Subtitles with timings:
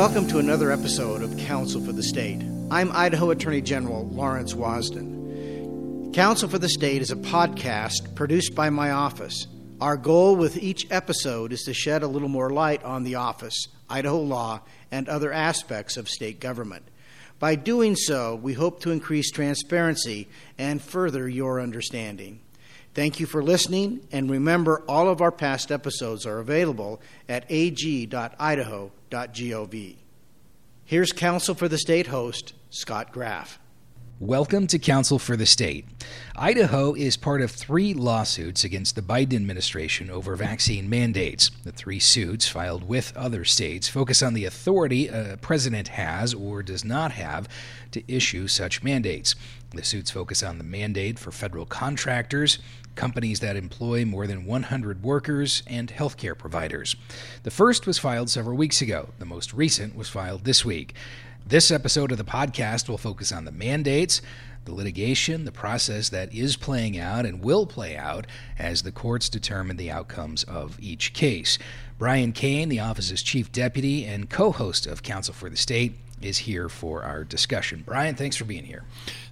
[0.00, 2.40] Welcome to another episode of Counsel for the State.
[2.70, 6.14] I'm Idaho Attorney General Lawrence Wasden.
[6.14, 9.46] Counsel for the State is a podcast produced by my office.
[9.78, 13.68] Our goal with each episode is to shed a little more light on the office,
[13.90, 16.88] Idaho law, and other aspects of state government.
[17.38, 22.40] By doing so, we hope to increase transparency and further your understanding.
[22.94, 28.92] Thank you for listening, and remember all of our past episodes are available at ag.idaho.gov.
[30.84, 33.58] Here's Counsel for the State host, Scott Graff.
[34.20, 35.86] Welcome to Counsel for the State.
[36.36, 41.50] Idaho is part of three lawsuits against the Biden administration over vaccine mandates.
[41.64, 46.62] The three suits, filed with other states, focus on the authority a president has or
[46.62, 47.48] does not have
[47.92, 49.36] to issue such mandates.
[49.70, 52.58] The suits focus on the mandate for federal contractors,
[52.96, 56.94] companies that employ more than 100 workers, and healthcare providers.
[57.44, 59.08] The first was filed several weeks ago.
[59.18, 60.94] The most recent was filed this week.
[61.46, 64.22] This episode of the podcast will focus on the mandates,
[64.64, 68.26] the litigation, the process that is playing out and will play out
[68.58, 71.58] as the courts determine the outcomes of each case.
[71.98, 76.38] Brian Kane, the office's chief deputy and co host of Counsel for the State, is
[76.38, 77.82] here for our discussion.
[77.84, 78.84] Brian, thanks for being here.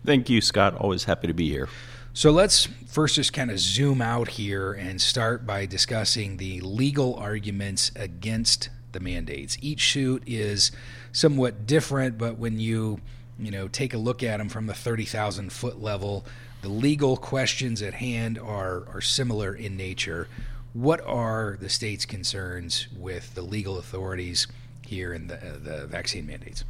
[0.05, 0.75] Thank you, Scott.
[0.75, 1.69] Always happy to be here.
[2.15, 7.15] So let's first just kind of zoom out here and start by discussing the legal
[7.15, 9.57] arguments against the mandates.
[9.61, 10.73] Each suit is
[11.13, 13.01] somewhat different, but when you
[13.39, 16.25] you know take a look at them from the 30,000 foot level,
[16.63, 20.29] the legal questions at hand are are similar in nature.
[20.73, 24.47] What are the state's concerns with the legal authorities
[24.87, 26.65] here in the, uh, the vaccine mandates?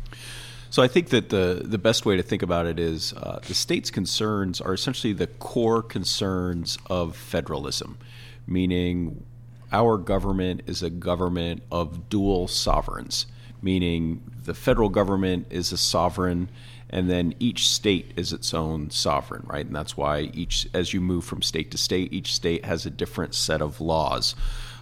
[0.71, 3.55] So I think that the the best way to think about it is uh, the
[3.55, 7.99] state's concerns are essentially the core concerns of federalism,
[8.47, 9.25] meaning
[9.73, 13.27] our government is a government of dual sovereigns,
[13.62, 16.49] meaning the federal government is a sovereign
[16.91, 19.67] and then each state is its own sovereign, right?
[19.67, 22.91] And that's why each, as you move from state to state, each state has a
[22.91, 24.34] different set of laws.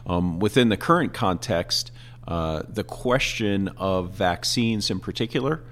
[0.07, 1.91] Um, within the current context,
[2.29, 5.63] uh, the question of vaccines in particular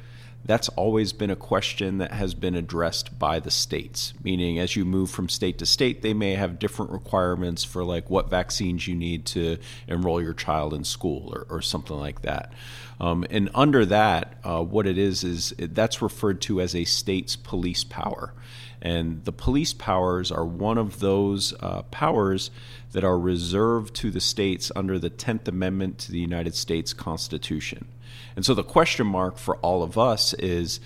[0.47, 4.13] that's always been a question that has been addressed by the states.
[4.23, 8.11] Meaning, as you move from state to state, they may have different requirements for like
[8.11, 9.57] what vaccines you need to
[9.89, 12.53] enroll your child in school or, or something like that.
[13.01, 16.85] Um, and under that, uh, what it is is it, that's referred to as a
[16.85, 18.35] state's police power.
[18.83, 22.51] And the police powers are one of those uh, powers
[22.93, 27.89] that are reserved to the states under the 10th Amendment to the United States Constitution.
[28.37, 30.81] And so the question mark for all of us is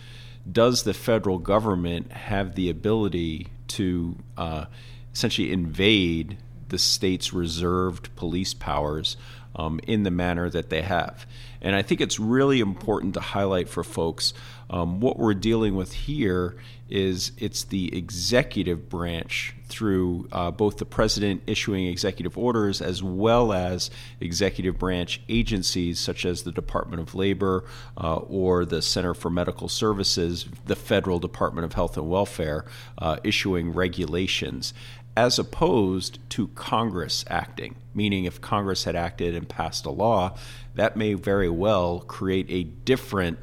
[0.50, 4.64] does the federal government have the ability to uh,
[5.12, 6.38] essentially invade
[6.68, 9.16] the state's reserved police powers
[9.56, 11.26] um, in the manner that they have?
[11.60, 14.32] And I think it's really important to highlight for folks
[14.70, 16.56] um, what we're dealing with here
[16.90, 23.52] is it's the executive branch through uh, both the president issuing executive orders as well
[23.52, 23.90] as
[24.20, 27.64] executive branch agencies such as the Department of Labor
[27.98, 32.64] uh, or the Center for Medical Services, the Federal Department of Health and Welfare,
[32.98, 34.72] uh, issuing regulations
[35.18, 37.74] as opposed to Congress acting.
[37.92, 40.36] Meaning, if Congress had acted and passed a law,
[40.76, 43.40] that may very well create a different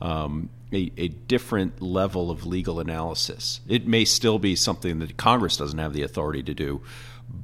[0.00, 3.60] um, a, a, different level of legal analysis.
[3.66, 6.82] It may still be something that Congress doesn't have the authority to do,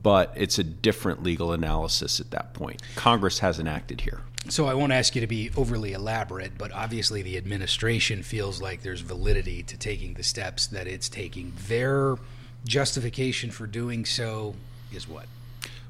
[0.03, 2.83] but it's a different legal analysis at that point.
[2.95, 4.21] Congress hasn't acted here.
[4.49, 8.83] So I won't ask you to be overly elaborate, but obviously the administration feels like
[8.83, 11.53] there's validity to taking the steps that it's taking.
[11.69, 12.17] Their
[12.65, 14.55] justification for doing so
[14.93, 15.27] is what?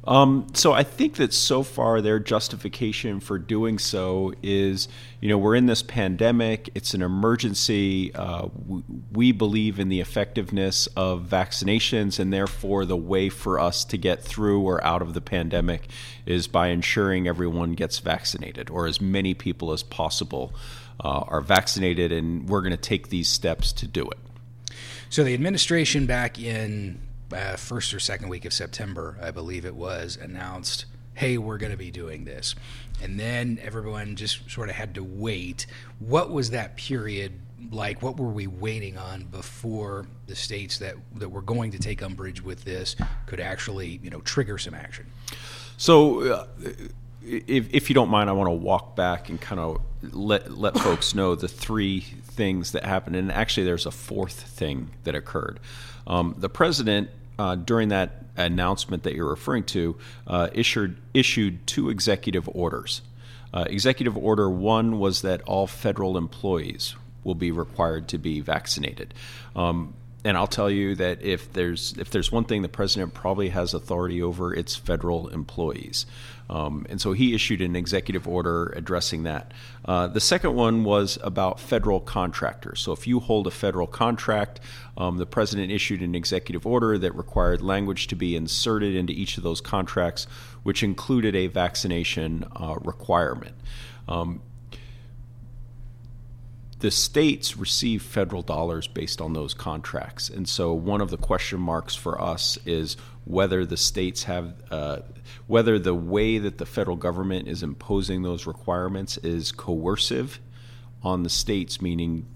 [0.05, 4.89] Um, so I think that so far their justification for doing so is,
[5.21, 6.71] you know, we're in this pandemic.
[6.75, 8.13] It's an emergency.
[8.13, 8.83] Uh, we,
[9.13, 14.25] we believe in the effectiveness of vaccinations, and therefore the way for us to get
[14.25, 15.89] through or out of the pandemic
[16.27, 20.53] is by ensuring everyone gets vaccinated, or as many people as possible
[20.99, 24.19] uh, are vaccinated, and we're going to take these steps to do it.
[25.13, 26.99] So the administration back in
[27.31, 31.71] uh, first or second week of September, I believe it was, announced, hey, we're going
[31.71, 32.55] to be doing this.
[33.03, 35.67] And then everyone just sort of had to wait.
[35.99, 37.35] What was that period
[37.71, 38.01] like?
[38.01, 42.41] What were we waiting on before the states that, that were going to take umbrage
[42.41, 45.05] with this could actually, you know, trigger some action?
[45.77, 46.47] So, uh,
[47.25, 50.77] if, if you don't mind, I want to walk back and kind of let let
[50.79, 53.17] folks know the three things that happened.
[53.17, 55.61] And actually, there's a fourth thing that occurred.
[56.07, 59.97] Um, the president uh, during that announcement that you're referring to,
[60.27, 63.03] uh, issued issued two executive orders.
[63.55, 69.13] Uh, executive Order 1 was that all federal employees will be required to be vaccinated.
[69.55, 69.93] Um,
[70.25, 73.75] and I'll tell you that if there's if there's one thing the president probably has
[73.75, 76.07] authority over, it's federal employees.
[76.49, 79.53] Um, and so he issued an executive order addressing that.
[79.87, 82.81] Uh, the second one was about federal contractors.
[82.81, 84.61] So if you hold a federal contract,
[84.99, 89.39] um, the president issued an executive order that required language to be inserted into each
[89.39, 90.27] of those contracts,
[90.63, 93.55] which included a vaccination uh, requirement.
[94.07, 94.43] Um,
[96.83, 100.29] the states receive federal dollars based on those contracts.
[100.29, 104.99] And so one of the question marks for us is whether the states have, uh,
[105.47, 110.41] whether the way that the federal government is imposing those requirements is coercive
[111.05, 112.27] on the states, meaning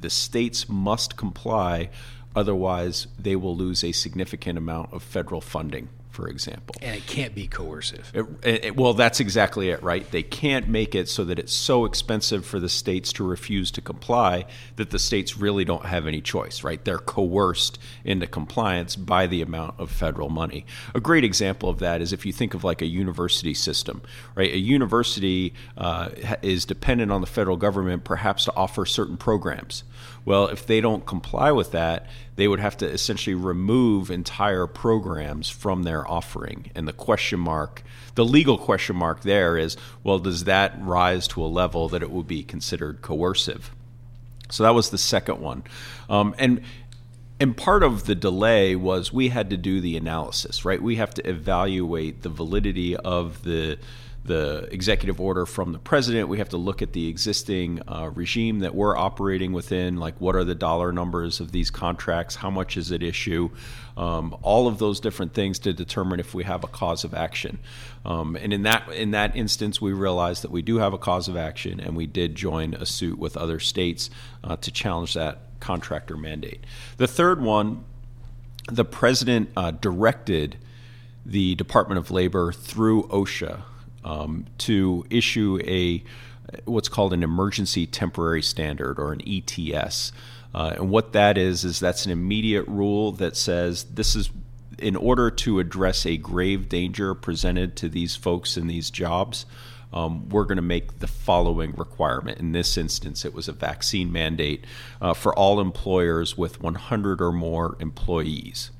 [0.00, 1.90] the states must comply,
[2.34, 6.74] otherwise, they will lose a significant amount of federal funding for example.
[6.80, 8.10] And it can't be coercive.
[8.14, 10.10] It, it, well, that's exactly it, right?
[10.10, 13.82] They can't make it so that it's so expensive for the states to refuse to
[13.82, 14.46] comply
[14.76, 16.82] that the states really don't have any choice, right?
[16.82, 20.64] They're coerced into compliance by the amount of federal money.
[20.94, 24.00] A great example of that is if you think of like a university system,
[24.34, 24.50] right?
[24.50, 26.08] A university uh,
[26.40, 29.84] is dependent on the federal government perhaps to offer certain programs.
[30.24, 35.48] Well, if they don't comply with that, they would have to essentially remove entire programs
[35.48, 36.70] from their offering.
[36.74, 37.82] And the question mark,
[38.14, 42.10] the legal question mark there is well, does that rise to a level that it
[42.10, 43.74] would be considered coercive?
[44.50, 45.64] So that was the second one.
[46.08, 46.62] Um, and
[47.38, 50.80] and part of the delay was we had to do the analysis, right?
[50.80, 53.78] We have to evaluate the validity of the
[54.26, 56.28] the executive order from the president.
[56.28, 60.34] We have to look at the existing uh, regime that we're operating within, like what
[60.34, 63.50] are the dollar numbers of these contracts, how much is at issue,
[63.96, 67.58] um, all of those different things to determine if we have a cause of action.
[68.04, 71.28] Um, and in that in that instance, we realized that we do have a cause
[71.28, 74.10] of action, and we did join a suit with other states
[74.44, 76.64] uh, to challenge that contractor mandate.
[76.96, 77.84] The third one,
[78.70, 80.56] the president uh, directed
[81.24, 83.62] the Department of Labor through OSHA
[84.06, 86.02] um, to issue a
[86.64, 90.12] what's called an emergency temporary standard or an ETS.
[90.54, 94.30] Uh, and what that is is that's an immediate rule that says this is
[94.78, 99.44] in order to address a grave danger presented to these folks in these jobs.
[99.92, 102.38] Um, we're going to make the following requirement.
[102.38, 104.64] In this instance, it was a vaccine mandate
[105.00, 108.70] uh, for all employers with 100 or more employees.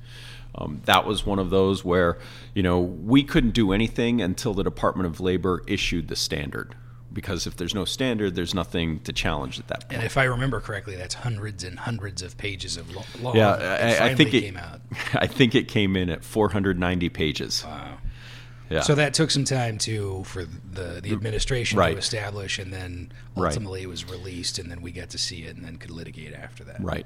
[0.55, 2.17] Um, that was one of those where,
[2.53, 6.75] you know, we couldn't do anything until the Department of Labor issued the standard.
[7.13, 9.93] Because if there's no standard, there's nothing to challenge at that point.
[9.93, 13.33] And if I remember correctly, that's hundreds and hundreds of pages of law.
[13.33, 13.53] Yeah,
[14.01, 14.81] I, I, think it came out.
[15.13, 17.63] I think it came in at 490 pages.
[17.65, 17.97] Wow.
[18.69, 18.81] Yeah.
[18.81, 21.93] So that took some time to for the the administration right.
[21.93, 23.85] to establish, and then ultimately right.
[23.85, 26.65] it was released, and then we got to see it, and then could litigate after
[26.65, 26.81] that.
[26.81, 27.05] Right.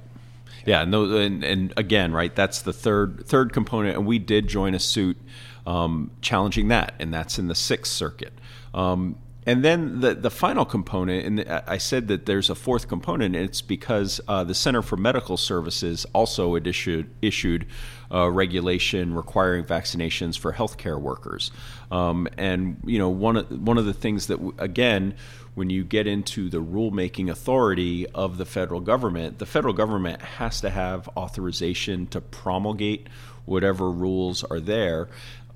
[0.66, 4.48] Yeah, and, those, and, and again, right, that's the third third component, and we did
[4.48, 5.18] join a suit
[5.66, 8.34] um, challenging that, and that's in the Sixth Circuit.
[8.74, 13.36] Um, and then the the final component, and I said that there's a fourth component.
[13.36, 17.66] And it's because uh, the Center for Medical Services also issued issued
[18.12, 21.50] uh, regulation requiring vaccinations for healthcare workers.
[21.90, 25.16] Um, and you know, one of one of the things that again
[25.54, 30.62] when you get into the rulemaking authority of the federal government, the federal government has
[30.62, 33.08] to have authorization to promulgate
[33.46, 35.10] whatever rules are there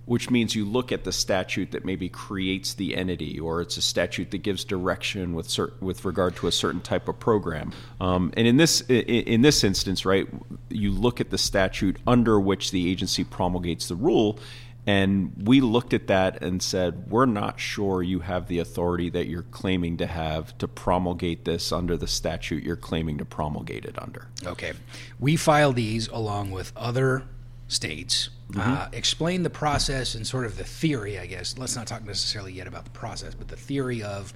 [0.05, 3.81] which means you look at the statute that maybe creates the entity, or it's a
[3.81, 7.71] statute that gives direction with cert- with regard to a certain type of program.
[7.99, 10.27] Um, and in this in, in this instance, right,
[10.69, 14.39] you look at the statute under which the agency promulgates the rule,
[14.87, 19.27] and we looked at that and said, we're not sure you have the authority that
[19.27, 23.99] you're claiming to have to promulgate this under the statute you're claiming to promulgate it
[24.01, 24.27] under.
[24.45, 24.73] Okay.
[25.19, 27.23] We filed these along with other
[27.67, 28.29] states.
[28.51, 28.59] Mm-hmm.
[28.61, 31.57] Uh, explain the process and sort of the theory, I guess.
[31.57, 34.33] Let's not talk necessarily yet about the process, but the theory of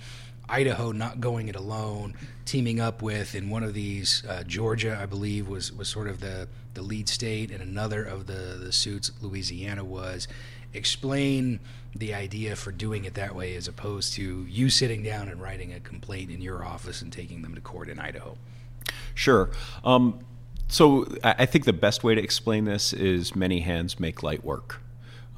[0.50, 2.16] Idaho not going it alone,
[2.46, 6.20] teaming up with in one of these uh, Georgia, I believe, was was sort of
[6.20, 10.28] the the lead state, and another of the the suits Louisiana was.
[10.72, 11.60] Explain
[11.96, 15.74] the idea for doing it that way as opposed to you sitting down and writing
[15.74, 18.38] a complaint in your office and taking them to court in Idaho.
[19.16, 19.50] Sure.
[19.84, 20.20] Um,
[20.68, 24.80] so I think the best way to explain this is many hands make light work.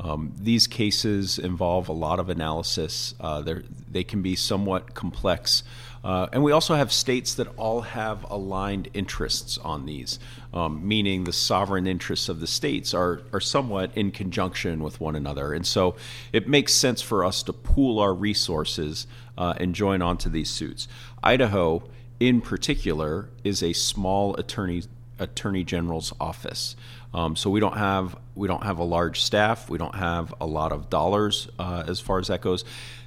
[0.02, 3.14] Um, these cases involve a lot of analysis.
[3.20, 3.44] Uh,
[3.90, 5.64] they can be somewhat complex.
[6.04, 10.18] Uh, and we also have states that all have aligned interests on these,
[10.56, 15.16] um, meaning the sovereign interests of the states are, are somewhat in conjunction with one
[15.16, 15.54] another.
[15.54, 15.96] And so
[16.34, 19.06] it makes sense for us to pool our resources
[19.38, 20.88] uh, and join onto these suits.
[21.24, 21.84] Idaho,
[22.20, 24.84] in particular, is a small attorney
[25.20, 26.76] attorney general's office.
[27.14, 29.70] Um, so we don't have we don't have a large staff.
[29.70, 32.64] We don't have a lot of dollars uh, as far as that goes.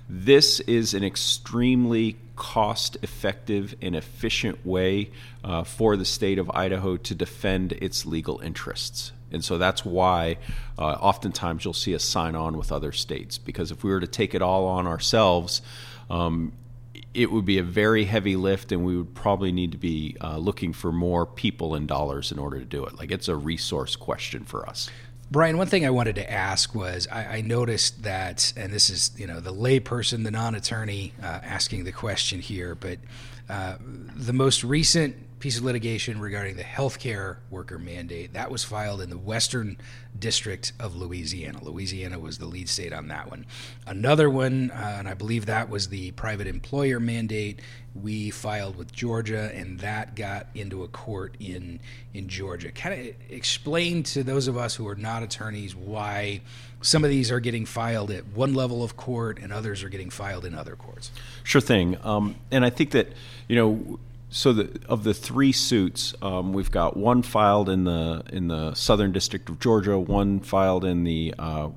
[0.08, 5.10] This is an extremely cost effective and efficient way
[5.42, 9.12] uh, for the state of Idaho to defend its legal interests.
[9.32, 10.36] And so that's why
[10.78, 14.06] uh, oftentimes you'll see us sign on with other states because if we were to
[14.06, 15.62] take it all on ourselves,
[16.10, 16.52] um,
[17.14, 20.36] it would be a very heavy lift, and we would probably need to be uh,
[20.36, 22.98] looking for more people and dollars in order to do it.
[22.98, 24.90] Like it's a resource question for us.
[25.30, 29.12] Brian, one thing I wanted to ask was I, I noticed that, and this is
[29.16, 32.98] you know the layperson, the non-attorney uh, asking the question here, but
[33.48, 39.02] uh, the most recent piece of litigation regarding the healthcare worker mandate that was filed
[39.02, 39.76] in the Western
[40.18, 41.62] District of Louisiana.
[41.62, 43.44] Louisiana was the lead state on that one.
[43.86, 47.60] Another one, uh, and I believe that was the private employer mandate.
[47.94, 51.78] We filed with Georgia, and that got into a court in
[52.14, 52.72] in Georgia.
[52.72, 56.40] Kind of explain to those of us who are not attorneys why
[56.80, 60.08] some of these are getting filed at one level of court and others are getting
[60.08, 61.10] filed in other courts.
[61.42, 63.12] Sure thing, um, and I think that
[63.46, 63.98] you know
[64.34, 68.74] so the, of the three suits, um, we've got one filed in the in the
[68.74, 71.68] Southern District of Georgia, one filed in the uh,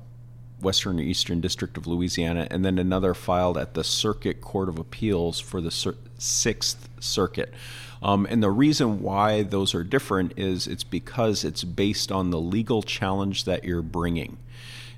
[0.60, 4.76] Western or Eastern District of Louisiana, and then another filed at the Circuit Court of
[4.76, 7.54] Appeals for the Cir- Sixth Circuit.
[8.02, 12.40] Um, and the reason why those are different is it's because it's based on the
[12.40, 14.36] legal challenge that you're bringing.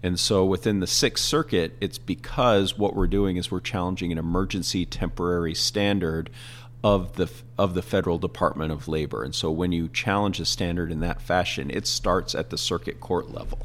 [0.02, 4.16] And so within the Sixth Circuit, it's because what we're doing is we're challenging an
[4.16, 6.30] emergency temporary standard
[6.82, 9.22] of the of the federal Department of Labor.
[9.22, 13.00] And so when you challenge a standard in that fashion, it starts at the circuit
[13.00, 13.58] court level.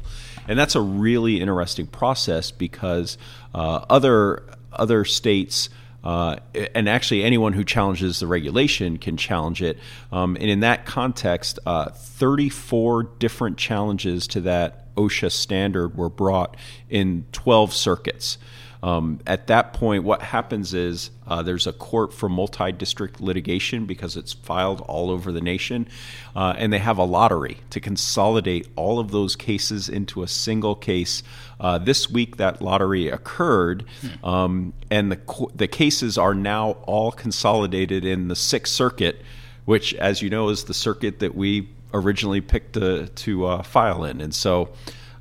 [0.48, 3.16] And that's a really interesting process because
[3.54, 4.42] uh, other
[4.72, 5.70] other states
[6.04, 6.36] uh,
[6.72, 9.76] and actually anyone who challenges the regulation can challenge it.
[10.12, 16.56] Um, and in that context, uh, 34 different challenges to that OSHA standard were brought
[16.88, 18.38] in 12 circuits.
[18.86, 23.84] Um, at that point, what happens is uh, there's a court for multi district litigation
[23.84, 25.88] because it's filed all over the nation,
[26.36, 30.76] uh, and they have a lottery to consolidate all of those cases into a single
[30.76, 31.24] case.
[31.58, 33.84] Uh, this week, that lottery occurred,
[34.22, 39.20] um, and the, the cases are now all consolidated in the Sixth Circuit,
[39.64, 44.04] which, as you know, is the circuit that we originally picked to, to uh, file
[44.04, 44.20] in.
[44.20, 44.68] And so,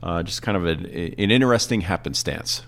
[0.03, 2.61] uh, just kind of an, an interesting happenstance.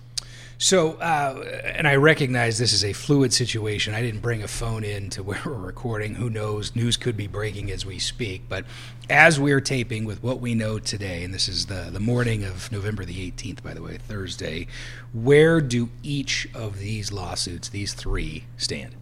[0.60, 3.94] So, uh, and I recognize this is a fluid situation.
[3.94, 6.16] I didn't bring a phone in to where we're recording.
[6.16, 6.76] Who knows?
[6.76, 8.44] News could be breaking as we speak.
[8.50, 8.66] But
[9.10, 12.72] as we're taping with what we know today, and this is the, the morning of
[12.72, 14.68] November the 18th, by the way, Thursday,
[15.14, 18.96] where do each of these lawsuits, these three, stand?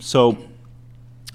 [0.00, 0.36] So,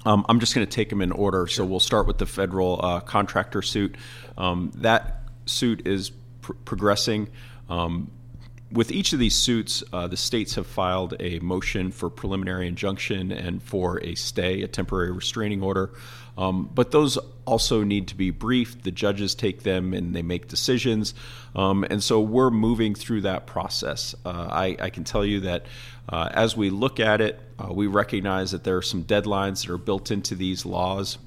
[0.04, 1.46] um, I'm just going to take them in order.
[1.46, 1.64] Sure.
[1.64, 3.96] So, we'll start with the federal uh, contractor suit.
[4.36, 6.10] Um, that suit is
[6.42, 7.28] pr- progressing.
[7.70, 8.10] Um,
[8.70, 13.32] with each of these suits, uh, the states have filed a motion for preliminary injunction
[13.32, 15.90] and for a stay, a temporary restraining order.
[16.36, 18.84] Um, but those also need to be briefed.
[18.84, 21.14] The judges take them and they make decisions.
[21.56, 24.14] Um, and so we're moving through that process.
[24.24, 25.66] Uh, I, I, can tell you that
[26.08, 29.72] uh, as we look at it, uh, we recognize that there are some deadlines that
[29.72, 31.18] are built into these laws.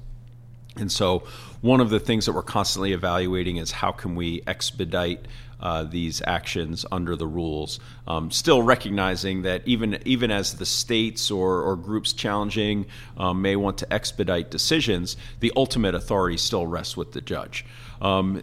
[0.76, 1.24] And so,
[1.60, 5.26] one of the things that we're constantly evaluating is how can we expedite
[5.62, 7.78] uh, these actions under the rules.
[8.08, 12.86] Um, still recognizing that even even as the states or, or groups challenging
[13.16, 17.64] um, may want to expedite decisions, the ultimate authority still rests with the judge.
[18.00, 18.42] Um,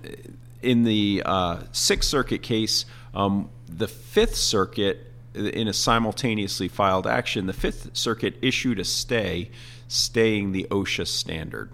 [0.61, 7.47] in the uh, Sixth Circuit case, um, the Fifth Circuit, in a simultaneously filed action,
[7.47, 9.51] the Fifth Circuit issued a stay,
[9.87, 11.69] staying the OSHA standard.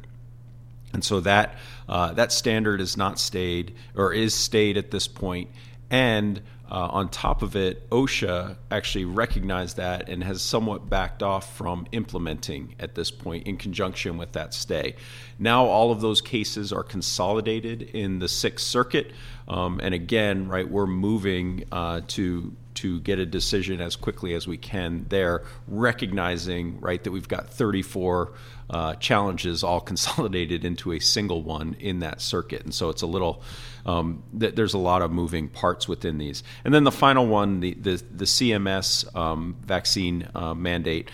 [0.95, 1.55] And so that
[1.89, 5.49] uh, that standard is not stayed or is stayed at this point.
[5.89, 11.53] And uh, on top of it, OSHA actually recognized that and has somewhat backed off
[11.57, 14.95] from implementing at this point in conjunction with that stay.
[15.37, 19.11] Now, all of those cases are consolidated in the Sixth Circuit.
[19.49, 24.47] Um, and again, right, we're moving uh, to to get a decision as quickly as
[24.47, 28.33] we can there, recognizing right that we've got 34
[28.69, 33.07] uh, challenges all consolidated into a single one in that circuit, and so it's a
[33.07, 33.41] little.
[33.85, 37.59] Um, th- there's a lot of moving parts within these, and then the final one,
[37.59, 41.09] the the, the CMS um, vaccine uh, mandate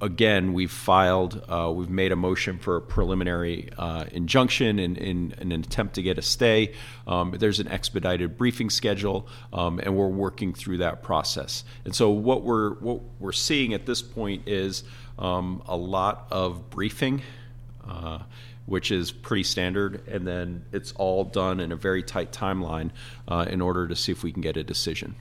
[0.00, 5.34] again, we've filed, uh, we've made a motion for a preliminary uh, injunction in, in,
[5.38, 6.74] in, an attempt to get a stay.
[7.06, 11.64] Um, there's an expedited briefing schedule, um, and we're working through that process.
[11.84, 14.84] And so, what we're what we're seeing at this point is
[15.18, 17.22] um, a lot of briefing.
[17.88, 18.18] Uh,
[18.66, 22.90] which is pretty standard, and then it's all done in a very tight timeline
[23.26, 25.14] uh, in order to see if we can get a decision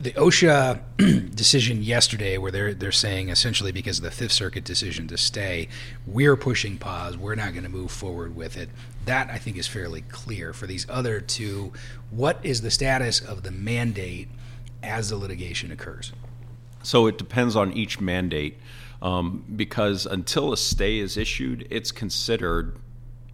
[0.00, 5.06] the OSHA decision yesterday, where they're they're saying essentially because of the Fifth Circuit decision
[5.08, 5.68] to stay,
[6.06, 7.18] we're pushing pause.
[7.18, 8.70] We're not going to move forward with it.
[9.04, 10.52] That I think is fairly clear.
[10.54, 11.72] For these other two,
[12.10, 14.28] what is the status of the mandate
[14.82, 16.12] as the litigation occurs?
[16.82, 18.56] So it depends on each mandate,
[19.02, 22.78] um, because until a stay is issued, it's considered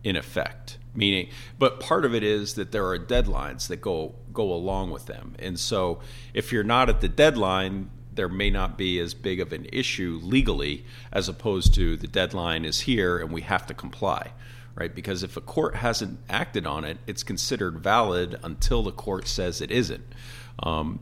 [0.02, 4.52] in effect meaning but part of it is that there are deadlines that go go
[4.52, 5.34] along with them.
[5.38, 6.00] And so
[6.34, 10.18] if you're not at the deadline there may not be as big of an issue
[10.22, 14.32] legally as opposed to the deadline is here and we have to comply
[14.74, 14.94] right?
[14.94, 19.60] Because if a court hasn't acted on it it's considered valid until the court says
[19.60, 20.04] it isn't.
[20.62, 21.00] Um,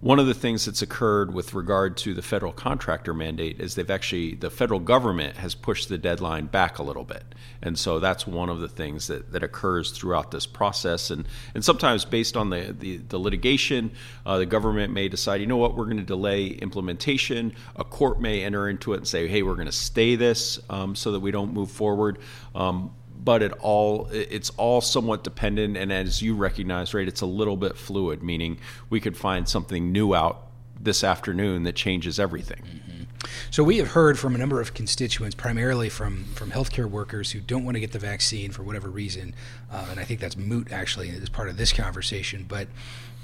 [0.00, 3.90] one of the things that's occurred with regard to the federal contractor mandate is they've
[3.90, 7.24] actually, the federal government has pushed the deadline back a little bit.
[7.62, 11.10] And so that's one of the things that, that occurs throughout this process.
[11.10, 13.90] And, and sometimes, based on the, the, the litigation,
[14.26, 17.54] uh, the government may decide, you know what, we're going to delay implementation.
[17.76, 20.94] A court may enter into it and say, hey, we're going to stay this um,
[20.94, 22.18] so that we don't move forward.
[22.54, 22.92] Um,
[23.26, 27.56] but it all it's all somewhat dependent and as you recognize right it's a little
[27.56, 28.56] bit fluid meaning
[28.88, 30.46] we could find something new out
[30.80, 33.02] this afternoon that changes everything mm-hmm.
[33.50, 37.40] so we have heard from a number of constituents primarily from from healthcare workers who
[37.40, 39.34] don't want to get the vaccine for whatever reason
[39.72, 42.68] uh, and i think that's moot actually as part of this conversation but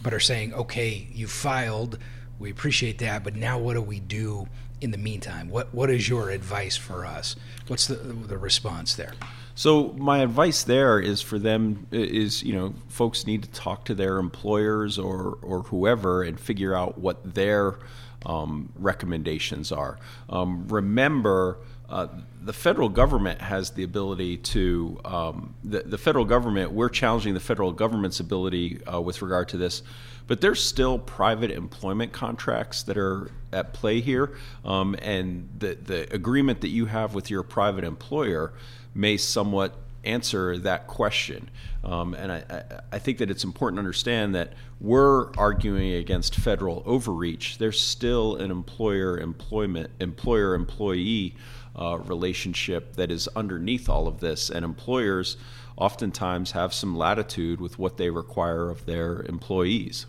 [0.03, 1.97] but are saying okay you filed
[2.41, 4.49] we appreciate that but now what do we do
[4.83, 7.37] in the meantime what what is your advice for us
[7.69, 9.15] what's the the response there
[9.55, 13.95] so my advice there is for them is you know folks need to talk to
[13.95, 17.79] their employers or or whoever and figure out what their
[18.27, 19.99] um, recommendations are.
[20.29, 21.59] Um, remember.
[21.93, 22.09] Uh,
[22.43, 27.41] the federal government has the ability to um, the, the, federal government we're challenging the
[27.41, 29.83] federal government's ability uh, with regard to this
[30.27, 34.33] but there's still private employment contracts that are at play here
[34.65, 38.55] um, and the, the agreement that you have with your private employer
[38.95, 41.51] may somewhat answer that question.
[41.85, 46.35] Um, and I, I, I, think that it's important to understand that we're arguing against
[46.37, 47.59] federal overreach.
[47.59, 51.37] There's still an employer employment employer employee
[51.77, 55.37] uh, relationship that is underneath all of this, and employers
[55.77, 60.07] oftentimes have some latitude with what they require of their employees.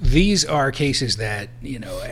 [0.00, 2.02] These are cases that you know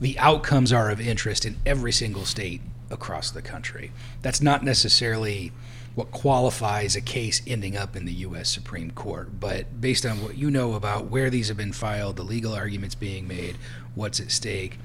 [0.00, 3.92] the outcomes are of interest in every single state across the country.
[4.22, 5.52] That's not necessarily
[5.94, 8.50] what qualifies a case ending up in the U.S.
[8.50, 12.22] Supreme Court, but based on what you know about where these have been filed, the
[12.22, 13.56] legal arguments being made,
[13.94, 14.78] what's at stake,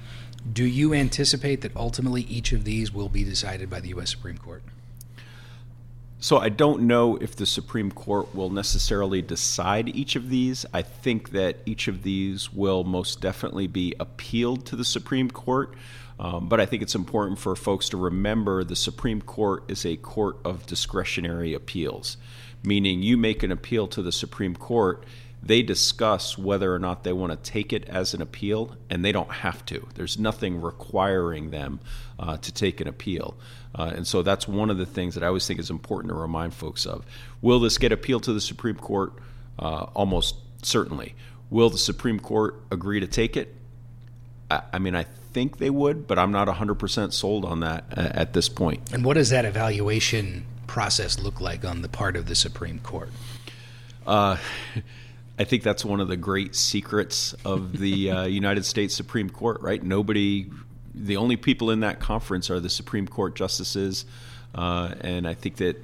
[0.51, 4.09] do you anticipate that ultimately each of these will be decided by the U.S.
[4.09, 4.63] Supreme Court?
[6.19, 10.67] So I don't know if the Supreme Court will necessarily decide each of these.
[10.71, 15.73] I think that each of these will most definitely be appealed to the Supreme Court.
[16.19, 19.95] Um, but I think it's important for folks to remember the Supreme Court is a
[19.97, 22.17] court of discretionary appeals,
[22.63, 25.03] meaning you make an appeal to the Supreme Court,
[25.43, 29.11] they discuss whether or not they want to take it as an appeal, and they
[29.11, 29.87] don't have to.
[29.95, 31.79] There's nothing requiring them
[32.19, 33.35] uh, to take an appeal.
[33.73, 36.15] Uh, and so that's one of the things that I always think is important to
[36.15, 37.05] remind folks of.
[37.41, 39.13] Will this get appealed to the Supreme Court?
[39.57, 41.15] Uh, almost certainly.
[41.49, 43.55] Will the Supreme Court agree to take it?
[44.49, 48.09] I, I mean, I think they would, but I'm not 100% sold on that uh,
[48.13, 48.93] at this point.
[48.93, 53.09] And what does that evaluation process look like on the part of the Supreme Court?
[55.41, 59.59] I think that's one of the great secrets of the uh, United States Supreme Court,
[59.61, 59.81] right?
[59.81, 60.51] Nobody,
[60.93, 64.05] the only people in that conference are the Supreme Court justices.
[64.53, 65.83] Uh, and I think that,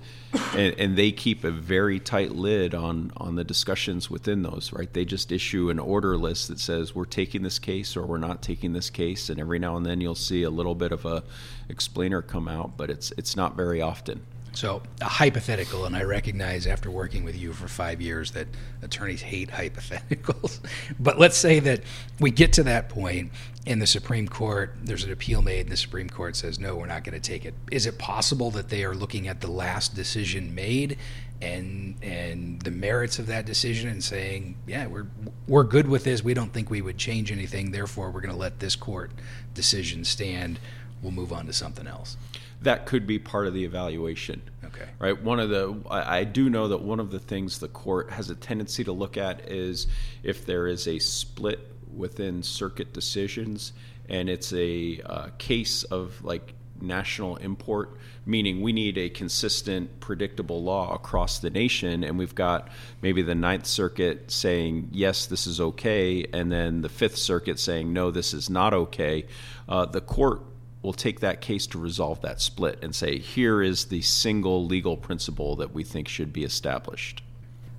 [0.53, 4.73] and, and, they keep a very tight lid on on the discussions within those.
[4.73, 4.91] Right?
[4.91, 8.41] They just issue an order list that says we're taking this case or we're not
[8.41, 11.23] taking this case, and every now and then you'll see a little bit of a
[11.69, 14.21] explainer come out, but it's it's not very often.
[14.57, 18.47] So, a hypothetical, and I recognize after working with you for five years that
[18.81, 20.61] attorneys hate hypotheticals.
[20.99, 21.83] but let's say that
[22.19, 23.31] we get to that point
[23.67, 26.87] in the Supreme Court, there's an appeal made, and the Supreme Court says, no, we're
[26.87, 27.53] not going to take it.
[27.71, 30.97] Is it possible that they are looking at the last decision made
[31.39, 35.05] and and the merits of that decision and saying, yeah, we're
[35.47, 36.23] we're good with this.
[36.23, 37.69] We don't think we would change anything.
[37.69, 39.11] Therefore, we're going to let this court
[39.53, 40.59] decision stand.
[41.03, 42.17] We'll move on to something else
[42.61, 44.41] that could be part of the evaluation.
[44.65, 44.87] Okay.
[44.99, 45.21] Right.
[45.21, 48.29] One of the I, I, do know that one of the things the court has
[48.29, 49.87] a tendency to look at is
[50.23, 53.73] if there is a split within circuit decisions,
[54.09, 60.63] and it's a uh, case of like national import, meaning we need a consistent, predictable
[60.63, 62.03] law across the nation.
[62.03, 62.69] And we've got
[63.01, 67.93] maybe the Ninth Circuit saying, yes, this is okay, and then the Fifth Circuit saying,
[67.93, 69.25] no, this is not okay.
[69.67, 70.41] Uh, the court
[70.87, 74.95] will take that case to resolve that split and say, here is the single legal
[74.95, 77.21] principle that we think should be established.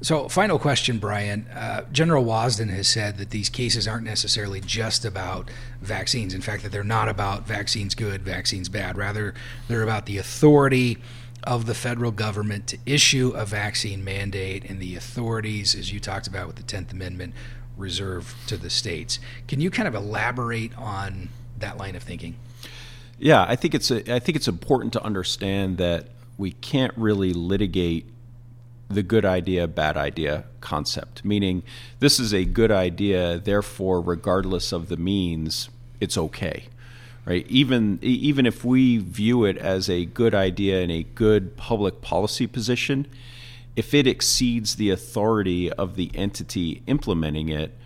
[0.02, 1.48] So, final question, Brian.
[1.48, 5.48] Uh, General Wasden has said that these cases aren't necessarily just about
[5.80, 6.34] vaccines.
[6.34, 8.98] In fact, that they're not about vaccines good, vaccines bad.
[8.98, 9.32] Rather,
[9.68, 10.98] they're about the authority
[11.44, 16.26] of the federal government to issue a vaccine mandate and the authorities, as you talked
[16.26, 17.32] about with the 10th Amendment,
[17.78, 19.18] reserved to the states.
[19.46, 22.36] Can you kind of elaborate on that line of thinking?
[23.18, 27.32] Yeah, I think it's a, I think it's important to understand that we can't really
[27.32, 28.06] litigate
[28.88, 31.24] the good idea, bad idea concept.
[31.24, 31.62] Meaning,
[31.98, 35.68] this is a good idea, therefore, regardless of the means,
[36.00, 36.68] it's okay.
[37.24, 37.46] Right?
[37.48, 42.46] Even even if we view it as a good idea and a good public policy
[42.46, 43.06] position,
[43.76, 47.76] if it exceeds the authority of the entity implementing it,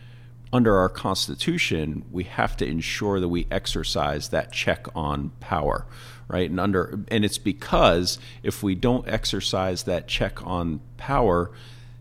[0.53, 5.87] under our Constitution, we have to ensure that we exercise that check on power,
[6.29, 6.49] right?
[6.51, 11.51] And under and it's because if we don't exercise that check on power,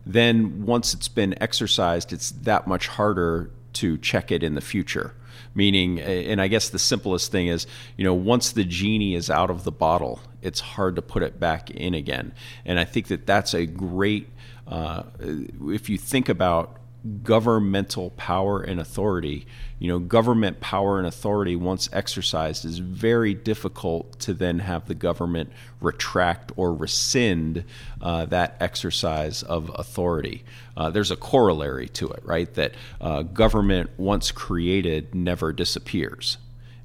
[0.05, 5.13] then once it's been exercised, it's that much harder to check it in the future.
[5.53, 9.49] Meaning, and I guess the simplest thing is, you know, once the genie is out
[9.49, 12.33] of the bottle, it's hard to put it back in again.
[12.65, 14.29] And I think that that's a great,
[14.67, 16.77] uh, if you think about
[17.23, 19.47] governmental power and authority.
[19.79, 24.93] You know, government power and authority, once exercised, is very difficult to then have the
[24.93, 27.63] government retract or rescind
[28.01, 30.43] uh, that exercise of authority.
[30.77, 32.53] Uh, there's a corollary to it, right?
[32.53, 36.37] That uh, government, once created, never disappears.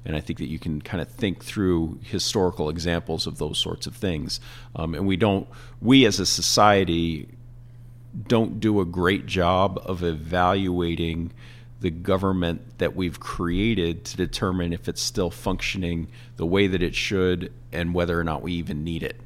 [0.03, 3.87] And I think that you can kind of think through historical examples of those sorts
[3.87, 4.39] of things.
[4.73, 5.47] Um, and we don't,
[5.81, 7.27] we as a society,
[8.25, 11.31] don't do a great job of evaluating
[11.79, 16.95] the government that we've created to determine if it's still functioning the way that it
[16.95, 19.19] should and whether or not we even need it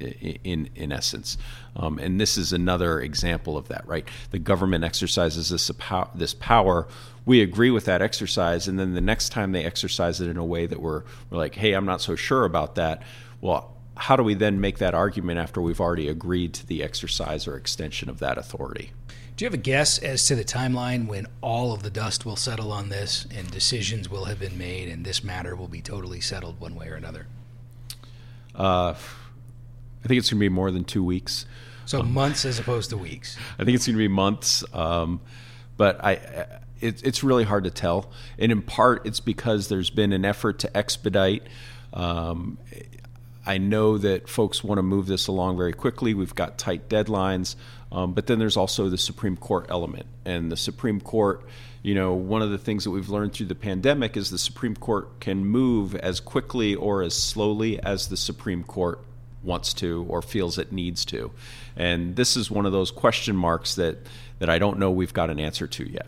[0.00, 1.38] in in essence.
[1.76, 4.06] Um, and this is another example of that right?
[4.30, 5.70] The government exercises this
[6.14, 6.88] this power.
[7.24, 10.44] We agree with that exercise and then the next time they exercise it in a
[10.44, 13.02] way that we're, we're like hey i'm not so sure about that
[13.40, 17.46] well how do we then make that argument after we've already agreed to the exercise
[17.46, 18.92] or extension of that authority?
[19.36, 22.36] Do you have a guess as to the timeline when all of the dust will
[22.36, 26.20] settle on this and decisions will have been made and this matter will be totally
[26.20, 27.26] settled one way or another?
[28.54, 28.94] Uh,
[30.04, 31.46] I think it's going to be more than two weeks.
[31.86, 33.36] So um, months as opposed to weeks.
[33.58, 35.20] I think it's going to be months, um,
[35.76, 36.12] but I,
[36.80, 38.10] it, it's really hard to tell.
[38.38, 41.46] And in part, it's because there's been an effort to expedite.
[41.92, 42.58] Um,
[43.44, 46.14] I know that folks want to move this along very quickly.
[46.14, 47.56] We've got tight deadlines,
[47.90, 50.06] um, but then there's also the Supreme Court element.
[50.24, 51.44] And the Supreme Court,
[51.82, 54.76] you know, one of the things that we've learned through the pandemic is the Supreme
[54.76, 59.00] Court can move as quickly or as slowly as the Supreme Court
[59.42, 61.32] wants to or feels it needs to.
[61.76, 63.98] And this is one of those question marks that,
[64.38, 66.06] that I don't know we've got an answer to yet.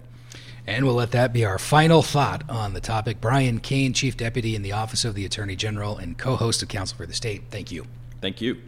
[0.66, 3.20] And we'll let that be our final thought on the topic.
[3.20, 6.68] Brian Kane, Chief Deputy in the Office of the Attorney General and co host of
[6.68, 7.87] Counsel for the State, thank you.
[8.20, 8.62] Thank you.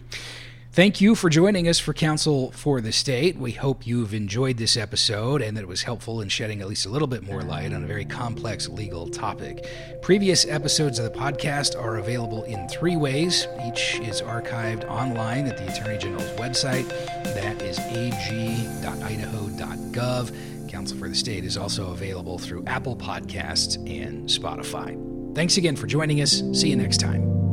[0.76, 3.38] Thank you for joining us for Counsel for the State.
[3.38, 6.85] We hope you've enjoyed this episode and that it was helpful in shedding at least
[6.85, 9.66] a little bit more light on a very complex legal topic.
[10.02, 13.48] Previous episodes of the podcast are available in three ways.
[13.66, 16.87] Each is archived online at the Attorney General's website.
[17.24, 18.87] That is ag.idaho.gov.
[20.68, 25.35] Counsel for the State is also available through Apple Podcasts and Spotify.
[25.35, 26.42] Thanks again for joining us.
[26.52, 27.45] See you next time.